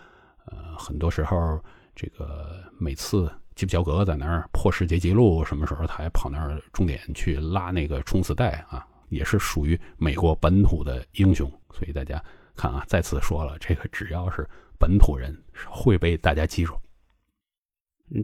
[0.45, 1.63] 呃很多时候
[1.95, 11.47] 这个每次基普乔格在那儿破世界纪录，什么时候他还跑那儿重点去拉那个冲刺带啊，也是属于美国本土的英雄。
[11.71, 12.23] 所以大家
[12.55, 14.47] 看啊，再次说了，这个只要是
[14.79, 15.37] 本土人
[15.69, 16.73] 会被大家记住。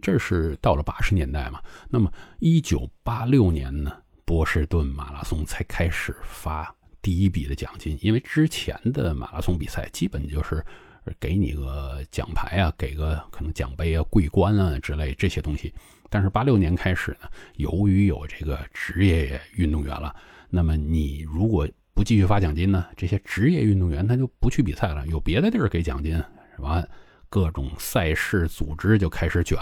[0.01, 3.91] 这是到了八十年代嘛，那么一九八六年呢？
[4.25, 10.65] 波士顿马拉松才开始发第一笔的奖金，因为之前的马拉松比赛基本就是
[11.19, 15.71] 给你个奖牌啊，给个可能奖杯啊、桂冠啊之类这些东西。
[16.09, 20.15] 但是八六年开始呢，由于有这个职业运动员了，
[20.49, 26.15] 那么你如果不继续发奖金呢，这些职业运动员他就不去比赛了，有别的地儿给奖金，
[26.55, 26.83] 是吧？
[27.29, 29.57] 各种赛事组织就开始卷，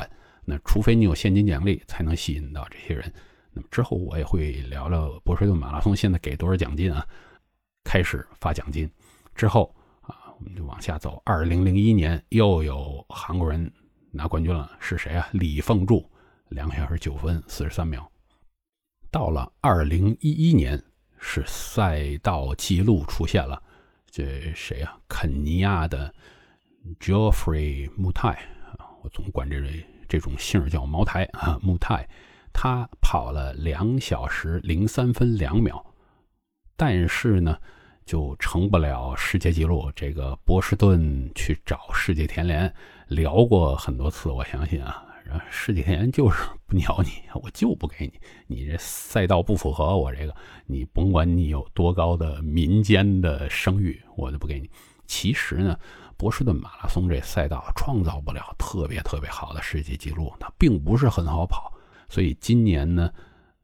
[0.46, 3.12] 那除非你有现金奖励，才能吸引到这些人。
[3.52, 7.06] 那么之后我也会聊聊波士顿马拉松现在给多少奖金啊？
[7.84, 8.90] 开始发奖金
[9.36, 11.22] 之后啊，我们就往下走。
[11.26, 13.72] 二零零一年又有韩国人
[14.12, 15.28] 拿冠军了，是谁啊？
[15.34, 16.10] 李凤柱，
[16.50, 18.10] 两个小时九分四十三秒。
[19.12, 20.82] 到了二零一一年，
[21.20, 23.62] 是赛道记录出现了，
[24.10, 24.98] 这谁啊？
[25.08, 26.12] 肯尼亚的
[27.00, 28.36] Geoffrey Mutai
[28.78, 32.06] 啊，我总管这位这种姓叫茅台啊，Mutai。
[32.52, 35.84] 他跑了两小时零三分两秒，
[36.76, 37.58] 但是呢，
[38.06, 39.92] 就成不了世界纪录。
[39.96, 42.72] 这个波士顿去找世界田联
[43.08, 47.10] 聊过很多次，我相信啊，然后世界田联就是不鸟你，
[47.42, 50.36] 我就不给你，你这赛道不符合我这个，
[50.68, 54.70] 你甭管你有多高的民间的声誉，我都不给你。
[55.08, 55.78] 其实呢，
[56.18, 61.74] 波士顿马拉松这赛道创造不了特别特别好的世界纪录，它并不是很好跑。
[62.10, 63.12] 所以今年呢，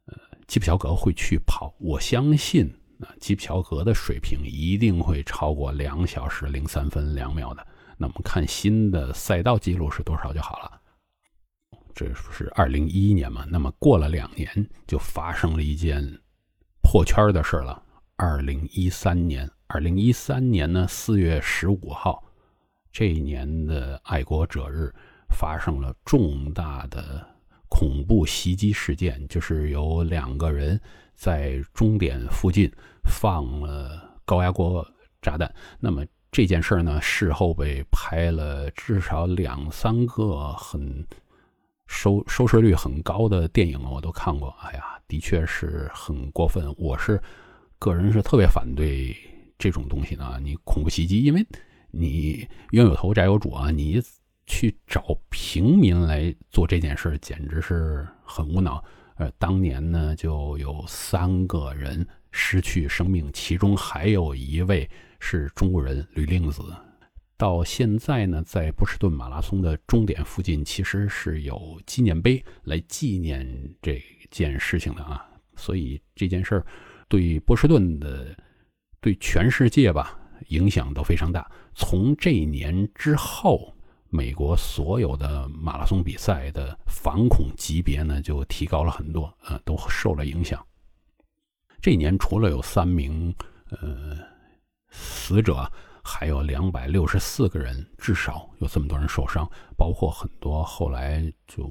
[0.06, 2.66] 呃，基普乔格会去跑，我相信
[3.00, 7.66] 啊，基普乔格的水平一定会超过两小时零三分两秒的。
[7.96, 10.80] 那我们看新的赛道记录是多少就好了。
[11.94, 13.44] 这是二零一一年嘛？
[13.50, 16.02] 那么过了两年，就发生了一件
[16.82, 17.82] 破圈的事了。
[18.16, 22.22] 二零一三年，二零一三年呢，四月十五号，
[22.92, 24.92] 这一年的爱国者日
[25.30, 27.26] 发生了重大的。
[27.72, 30.78] 恐怖袭击事件就是有两个人
[31.14, 32.68] 在终点附近
[33.04, 34.84] 放了高压锅
[35.22, 35.48] 炸弹。
[35.78, 41.06] 那么这件事儿呢，事后被拍了至少两三个很
[41.86, 44.52] 收收视率很高的电影，我都看过。
[44.62, 46.74] 哎呀，的确是很过分。
[46.76, 47.22] 我是
[47.78, 49.16] 个人是特别反对
[49.56, 50.40] 这种东西的。
[50.40, 51.46] 你恐怖袭击，因为
[51.90, 54.00] 你冤有头债有主啊，你。
[54.46, 58.82] 去找平民来做这件事简直是很无脑。
[59.14, 66.64] 呃，当年呢，就有三个人失去生命，其中还有一位是中国人吕令子。
[67.36, 73.46] 到现在呢，在波士顿马拉松的终点附近，其实是有纪念碑来纪念
[73.80, 75.24] 这件事情的啊。
[75.54, 76.66] 所以这件事儿
[77.06, 78.36] 对波士顿的、
[79.00, 80.18] 对全世界吧，
[80.50, 81.50] 影响都非常大。
[81.74, 83.74] 从这一年之后。
[84.12, 90.66] 美国所有的马拉松比赛的反恐级别呢，就提高了很多，呃，都受了影响。
[91.80, 93.32] 这一年除了有三名
[93.68, 94.18] 呃
[94.90, 95.70] 死者，
[96.02, 101.70] 还有两百六十四个人，至少有这么多人受伤，包括很多后来就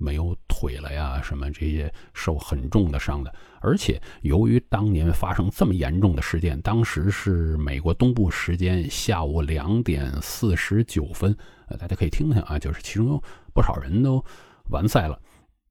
[0.00, 3.32] 没有腿了呀，什么这些受很重的伤的。
[3.60, 11.36] 而且由于当年发生这么严重的事件，当时是美国东部时间下午两点四十九分，
[11.68, 14.24] 呃，大家可以听听啊，就是其中有不少人都
[14.70, 15.20] 完赛了，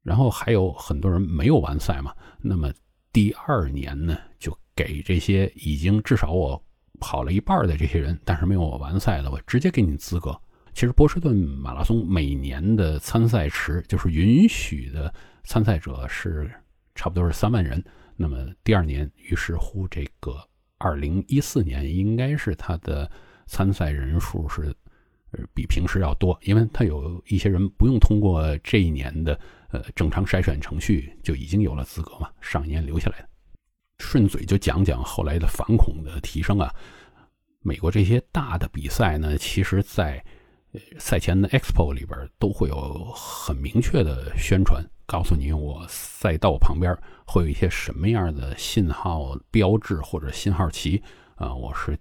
[0.04, 2.14] 然后还有很多人没有完赛嘛。
[2.40, 2.72] 那么
[3.12, 6.64] 第二年呢，就给这些已经至少我
[7.00, 10.40] 跑了一半的这些人，但是没有我完赛的，我直接给你资格。
[10.80, 15.14] 其实波士顿马拉松每年的参赛池就是允许的
[15.44, 16.50] 参赛者是
[16.96, 17.84] 差不多是三万人。
[18.16, 20.42] 那么第二年，于是乎这个
[20.78, 23.12] 二零一四年应该是他的
[23.46, 24.74] 参赛人数是
[25.32, 29.38] 呃比平时要多，因为他有一些人不用通过这一年的
[29.72, 33.28] 呃正常筛选程序就已经有了资格嘛，上一年留下来的。
[33.98, 36.74] 顺嘴就讲讲后来的反恐的提升啊，
[37.64, 40.24] 美国这些大的比赛呢，其实在。
[40.98, 51.02] 赛前的 Expo 里边都会有很明确的宣传，告诉你我赛道旁边会有一些什么样的信号标志或者信号旗
[51.36, 51.98] 啊，我是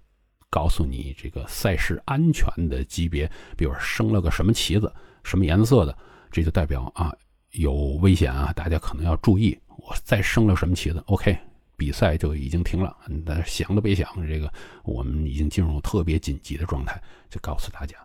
[0.51, 5.97] 告诉你这个赛事安全的级别，比如升了个什么旗子，什么颜色的，
[6.31, 7.11] 这就代表啊
[7.51, 9.57] 有危险啊，大家可能要注意。
[9.67, 11.35] 我再升了什么旗子，OK，
[11.75, 14.51] 比赛就已经停了，但想都别想，这个
[14.83, 17.97] 我们已经进入特别紧急的状态，就告诉大家。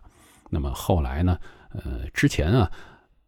[0.49, 1.37] 那么后来呢？
[1.69, 2.71] 呃，之前啊，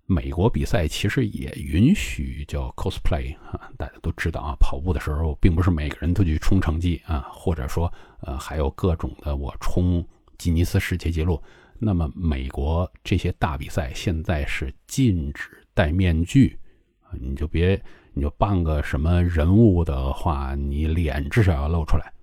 [0.06, 10.06] 美国比赛其实也允许叫 cosplay 啊，大家都知道啊，跑步的时候并不是每个人都去冲成绩啊，或者说呃还有各种的我冲
[10.38, 11.42] 吉尼斯世界纪录。
[11.78, 16.58] 那么美国这些大比赛现在是禁止戴面具，
[17.20, 17.82] 你就别
[18.14, 22.14] 你就扮个什么人物的话，你脸至少要露出来。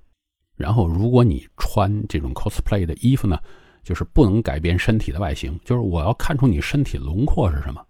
[0.56, 3.38] 然后如果你穿这种 cosplay 的衣服呢？
[3.84, 7.86] 就是不能改变身体的外形，就是我要看出你身体轮廓是什么，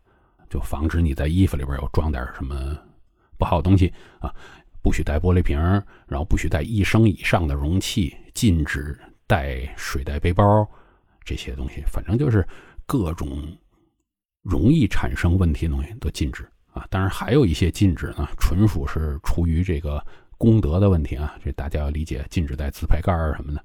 [0.50, 2.76] 就防止你在衣服里边有装点什么
[3.38, 4.34] 不好的东西啊。
[4.82, 5.58] 不许带玻璃瓶，
[6.06, 8.94] 然后不许带一升以上的容器，禁止
[9.26, 10.68] 带水袋背包
[11.24, 12.46] 这些东西，反正就是
[12.84, 13.56] 各种
[14.42, 16.86] 容易产生问题的东西都禁止啊。
[16.90, 20.04] 当然还有一些禁止呢，纯属是出于这个
[20.36, 23.64] 功德的问题啊，这大家要理解，禁止带自拍杆什么的。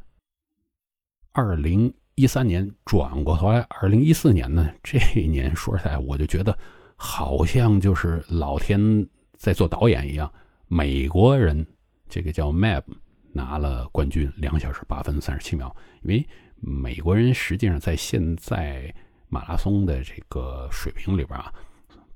[1.34, 1.94] 二零。
[2.20, 4.70] 一三年转过头来，二零一四年呢？
[4.84, 6.58] 这一年说实在，我就觉得
[6.98, 10.30] 好像就是老天在做导演一样。
[10.68, 11.66] 美国人
[12.10, 12.84] 这个叫 Map
[13.32, 15.74] 拿了冠军，两小时八分三十七秒。
[16.02, 16.28] 因为
[16.58, 18.94] 美国人实际上在现在
[19.30, 21.54] 马拉松的这个水平里边啊，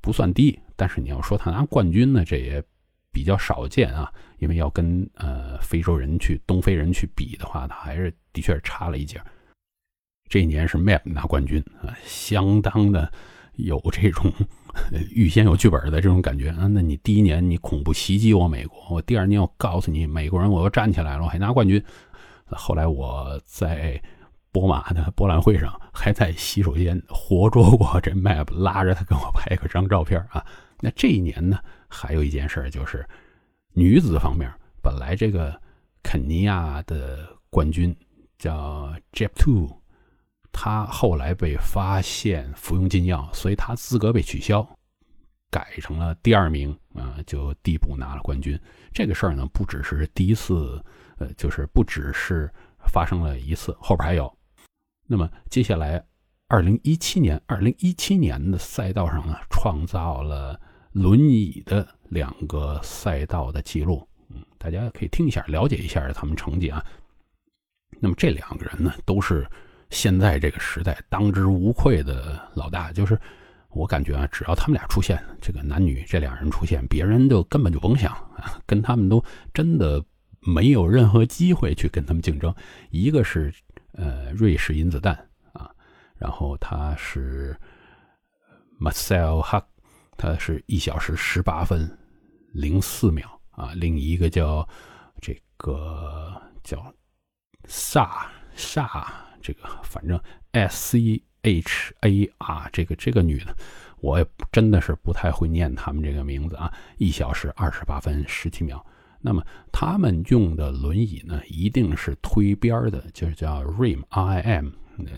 [0.01, 0.59] 不算低。
[0.75, 2.61] 但是你要说他拿冠军呢，这也
[3.09, 4.11] 比较少见啊。
[4.39, 9.17] 因为要跟呃非洲人去、东非人去比的话，他还是的确是差了一截。
[10.33, 13.13] 这一年是 Map 拿冠军啊，相当的
[13.57, 14.33] 有这种
[15.11, 16.65] 预先有剧本的这种感觉啊。
[16.65, 21.79] 那你第一年你恐怖袭击我美国，我第二年我告诉你美国人我又站起来了，我还拿冠军。
[22.47, 24.01] 后来我在
[24.51, 30.43] 波马的博览会上，还在洗手间活捉过这 Map，拉着他跟我拍个张照片啊。
[30.79, 33.07] 那这一年呢，还有一件事就是
[33.75, 35.55] 女子方面，本来这个
[36.01, 37.19] 肯尼亚的
[37.51, 37.95] 冠军
[38.39, 39.82] 叫 Jep Two。
[40.55, 44.65] 他后来被发现服用禁药，所以他资格被取消，
[45.49, 48.57] 改成了第二名啊，就递补拿了冠军。
[48.93, 50.81] 这个事儿呢，不只是第一次，
[51.17, 52.49] 呃，就是不只是
[52.87, 54.31] 发生了一次，后边还有。
[55.07, 56.01] 那么接下来，
[56.47, 60.57] 二零一七年，二零一七年的赛道上呢，创造了
[60.91, 64.07] 轮椅的两个赛道的记录。
[64.29, 66.85] 嗯，大家可以听一下，了解一下他们成绩啊。
[67.99, 69.47] 那么这两个人呢，都是。
[69.93, 73.17] 现在这个时代，当之无愧的老大就是，
[73.69, 80.03] 我感觉啊，只要他们俩出现，这个男女这两人出现，别人就根本就甭想啊，跟他们都真的
[80.39, 82.53] 没有任何机会去跟他们竞争。
[82.89, 83.53] 一个是
[83.93, 85.13] 呃瑞士银子弹
[85.53, 85.69] 啊，
[86.17, 87.55] 然后他是
[88.79, 89.65] Marcel Huck，
[90.17, 91.87] 他是一小时十八分
[92.51, 94.67] 零四秒啊，另一个叫
[95.21, 96.91] 这个叫
[97.65, 99.22] 萨萨。
[99.43, 100.19] 这个反正
[100.53, 103.55] S C H A R 这个这个女的，
[103.99, 106.73] 我也真的是不太会念他们这个名字啊。
[106.97, 108.83] 一小时二十八分十七秒。
[109.25, 114.69] 那么他们用的轮椅呢，一定是推边的，就是叫 RIM R I M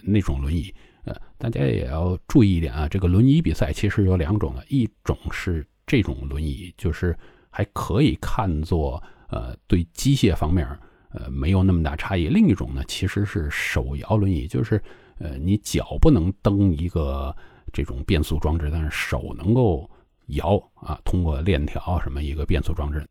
[0.04, 0.74] 那种轮椅。
[1.06, 7.18] 呃，大家也要注意一点啊，这个轮椅比赛其实有两种的，一种是这种轮椅，就是
[7.50, 10.68] 还可以看作呃，对机械方面
[11.16, 12.28] 呃没有那么大差异。
[12.28, 14.82] 另一种呢，其实是手摇轮椅，就是
[15.18, 17.36] 呃你脚不能蹬一个
[17.74, 19.90] 这种变速装置，但是手能够
[20.28, 23.08] 摇啊，通过链条什么一个变速装置，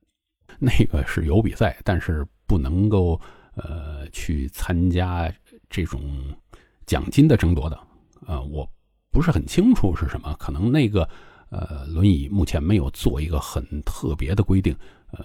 [0.59, 3.20] 那个是有比赛，但是不能够
[3.55, 5.32] 呃去参加
[5.68, 6.00] 这种
[6.86, 7.80] 奖金的争夺的。
[8.26, 8.68] 呃，我
[9.11, 11.09] 不是很清楚是什么，可能那个。
[11.50, 14.74] 呃，轮椅目前没有做一个很特别的规定。
[15.12, 15.24] 呃，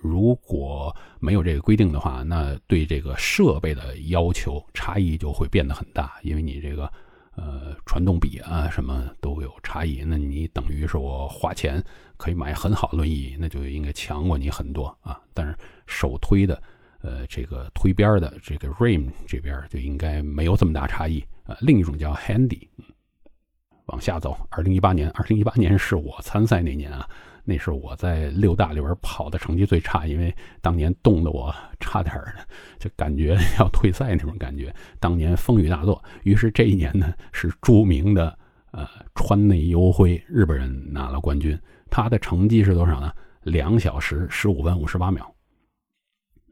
[0.00, 6.12] 如果没有这个规定的话，那对这个设备的要求差异就会变得很大。
[6.22, 6.90] 因为你这个
[7.36, 11.82] 呃传动比啊什么都有差异，那你等于是我花钱
[12.16, 15.20] 可以买很好轮椅，那就应该强过你很多啊。
[15.34, 15.56] 但是
[15.86, 16.62] 手推的，
[17.00, 21.56] 呃，这个推边的这个 rim 这边就应该没有这么大差异啊。
[21.60, 22.68] 另一种叫 handy。
[23.86, 27.06] 往下走，二零一八年，二零一八年是我参赛那年啊，
[27.44, 32.34] 那是我在六大里边跑的成绩最差，因为当年冻得我差点儿
[32.78, 34.74] 就感觉 要退赛那种感觉。
[35.00, 38.38] 当年风雨大作，于是这一年呢，是著名的
[38.70, 41.58] 呃川内优辉日本人拿了冠军，
[41.90, 43.12] 他的成绩是多少呢？
[43.42, 45.28] 两小时十五分五十八秒。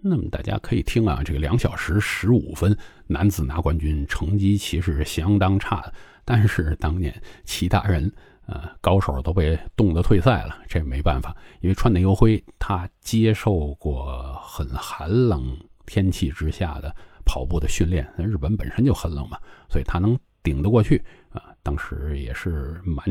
[0.02, 2.76] 那么大家可以听啊，这个两小时十五分
[3.06, 5.92] 男子拿冠军，成绩其实相当差的。
[6.24, 7.14] 但是当年
[7.44, 8.10] 其他人，
[8.50, 16.92] 呃，高手都被冻得退赛了，这没办法，因为川内优辉他接受过很寒冷天气之下的
[17.24, 19.38] 跑步的训练，日本本身就很冷嘛，
[19.68, 21.54] 所以他能顶得过去啊。
[21.62, 23.06] 当时也是蛮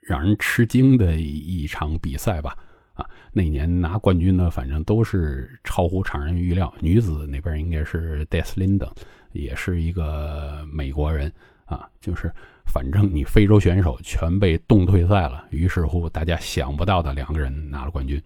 [0.00, 2.56] 让人吃惊的一场比赛吧，
[2.94, 6.72] 啊，那年拿冠军呢，反正都是超乎常人预料。
[6.78, 8.88] 女子那边应该是 Deslinda，
[9.32, 11.32] 也是一个美国人。
[11.68, 12.32] 啊，就是
[12.68, 18.22] 反正你非洲选手全被冻退赛了，于是乎大家想不到的两个人拿了冠军。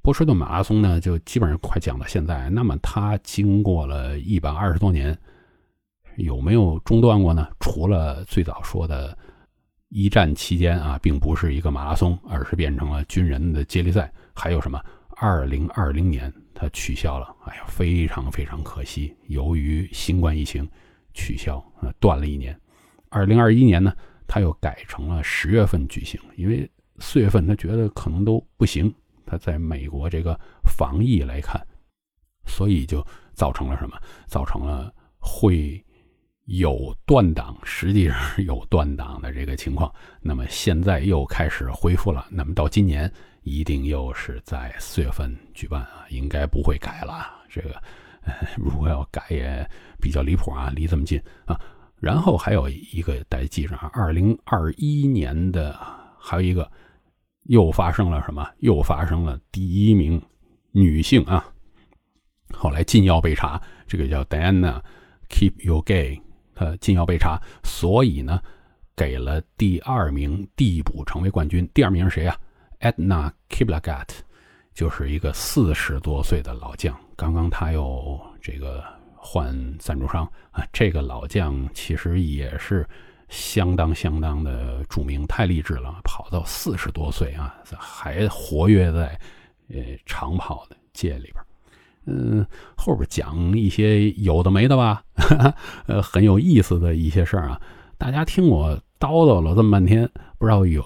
[0.00, 2.48] 波士顿马拉松呢，就基本上快讲到现在。
[2.48, 5.18] 那么它经过了一百二十多年，
[6.16, 7.46] 有没有中断过呢？
[7.60, 9.16] 除了最早说的
[9.88, 14.10] 一战期间啊，并不是一个马拉松，而是变成了军人的接力赛。
[14.32, 14.80] 还有什么？
[15.16, 20.66] 二零二零年它取消了，哎呀，非常非常可惜，由于新冠疫情。
[21.14, 22.56] 取消啊，断了一年。
[23.10, 23.92] 二零二一年呢，
[24.26, 28.92] 他又改成了十月份举行，因为四月份他觉得可能都不行。
[29.24, 31.60] 他在美国这个防疫来看，
[32.46, 34.00] 所以就造成了什么？
[34.26, 35.84] 造成了会
[36.46, 39.92] 有断档，实际上有断档的这个情况。
[40.20, 42.26] 那么现在又开始恢复了。
[42.30, 47.26] 那么到今年一定又是在四月份举办啊，应该不会改了。
[47.48, 47.80] 这个。
[48.58, 49.66] 如果要改也
[49.98, 51.58] 比较离谱啊，离这么近啊。
[52.00, 55.78] 然后还有一个大家记上，二零二一年的
[56.18, 56.70] 还有一个
[57.44, 58.48] 又发生了什么？
[58.58, 60.20] 又发生了第一名
[60.72, 61.44] 女性啊，
[62.54, 64.80] 后来禁药被查，这个叫 Diana
[65.28, 66.20] Keep You Gay，
[66.54, 68.40] 她禁药被查，所以呢
[68.94, 71.68] 给了第二名递补成为冠军。
[71.74, 72.36] 第二名是谁啊
[72.80, 74.08] ？Edna Kiplagat，
[74.72, 76.96] 就是一个四十多岁的老将。
[77.16, 78.84] 刚刚他又这个
[79.20, 82.88] 换赞助商啊，这个老将其实也是
[83.28, 89.20] 相当相当的著名，太励志了，跑到四十多岁啊，还活跃在
[89.68, 91.34] 呃长跑的界里边。
[92.06, 92.46] 嗯，
[92.76, 95.02] 后边讲一些有的没的吧，
[95.86, 97.60] 呃，很有意思的一些事儿啊。
[97.98, 100.08] 大家听我叨叨了这么半天，
[100.38, 100.82] 不知道有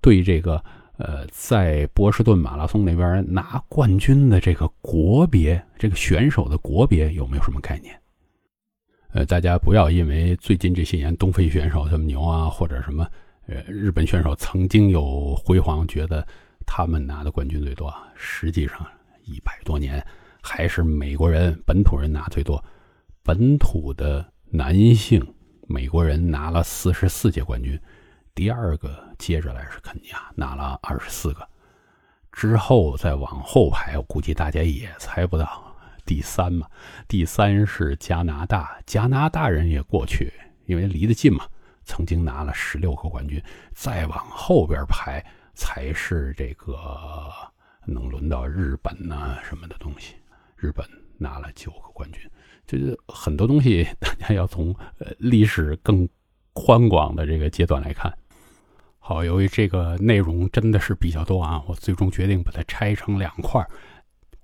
[0.00, 0.64] 对这个。
[0.98, 7.98] 呃，在波士顿马拉松那边拿冠军的这个国别，这个选手的国别有没有什么概念？
[9.12, 13.06] 呃，大家不要因为最近这些年东非选手这么牛啊，或者什么
[13.46, 16.26] 呃日本选手曾经有辉煌，觉得
[16.66, 17.92] 他们拿的冠军最多。
[18.14, 18.86] 实际上
[19.24, 20.04] 一百多年
[20.40, 22.62] 还是美国人本土人拿最多。
[23.22, 25.24] 本土的男性
[25.66, 27.78] 美国人拿了四十四届冠军。
[28.34, 31.46] 第二个接着来是肯尼亚，拿了二十四个，
[32.32, 35.76] 之后再往后排，我估计大家也猜不到。
[36.06, 36.66] 第三嘛，
[37.06, 40.32] 第三是加拿大，加拿大人也过去，
[40.64, 41.46] 因为离得近嘛，
[41.84, 43.40] 曾经拿了十六个冠军。
[43.74, 45.24] 再往后边排
[45.54, 47.30] 才是这个
[47.84, 50.16] 能轮到日本呐什么的东西，
[50.56, 50.84] 日本
[51.18, 52.28] 拿了九个冠军，
[52.66, 56.08] 就是很多东西大家要从呃历史更
[56.54, 58.12] 宽广的这个阶段来看。
[59.04, 63.68] 好，由于这个内容真的是比较多啊，我最终决定把它拆成两块儿，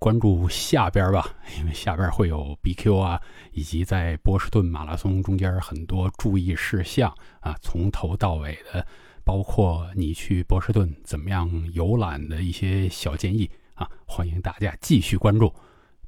[0.00, 1.24] 关注下边吧，
[1.56, 8.84] 因为下边会有 BQ 啊，以及在波士顿马拉松中间很多注意事项啊，从头到尾的，
[9.24, 13.88] 包括你去波士顿怎么样游览的一些小建议啊！
[14.06, 15.54] 欢迎大家继续关注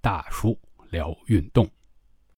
[0.01, 0.59] 大叔
[0.90, 1.70] 聊运动。